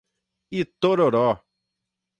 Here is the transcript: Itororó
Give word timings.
Itororó 0.59 1.29